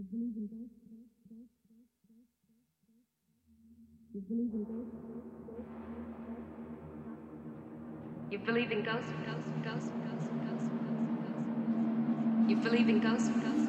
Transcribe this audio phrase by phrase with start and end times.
[0.00, 0.78] You believe in ghosts?
[4.14, 4.94] You believe in ghosts?
[8.30, 9.12] You believe in ghosts?
[9.26, 9.50] Ghosts?
[9.62, 9.90] Ghosts?
[10.04, 10.30] Ghosts?
[10.46, 10.70] Ghosts?
[12.48, 13.28] You believe in ghosts?
[13.42, 13.59] Ghosts?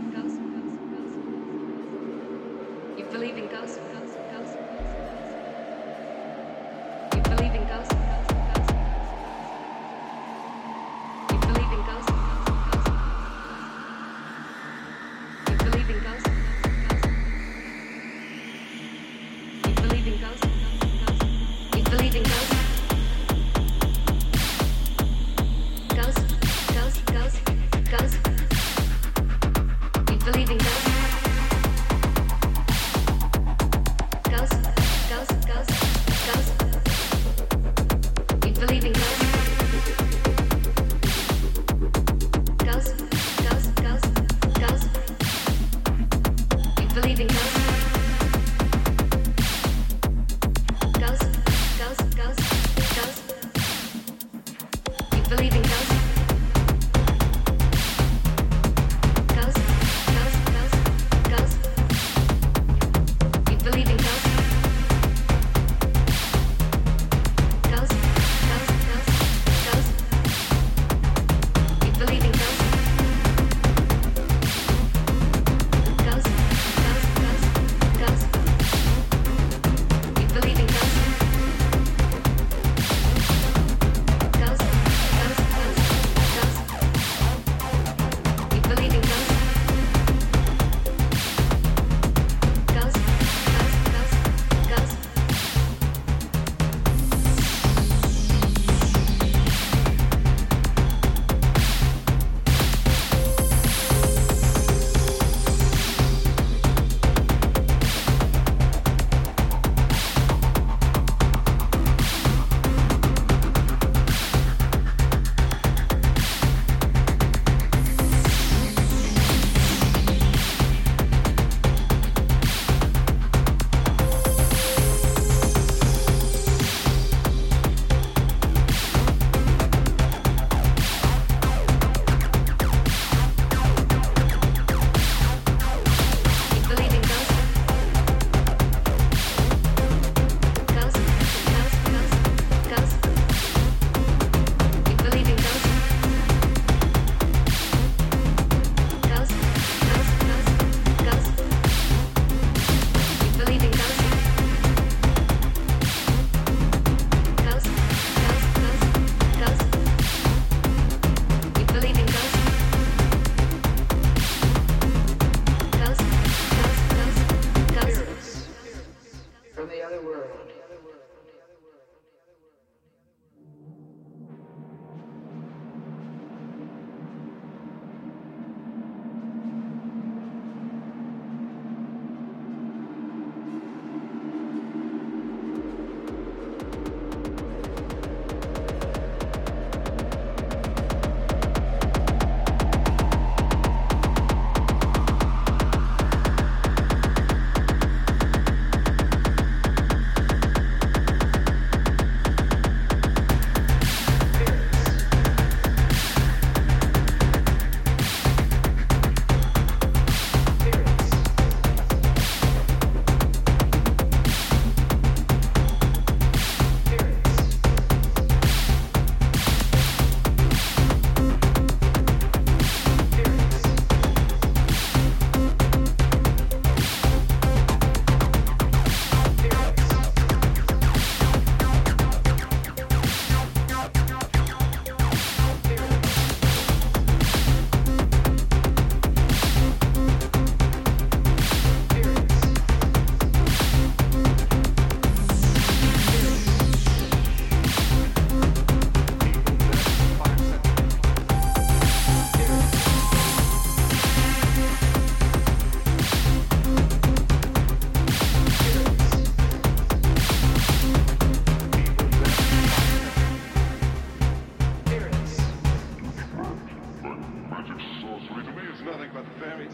[47.16, 47.42] believing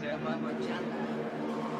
[0.00, 1.77] Jai Baba Chandra.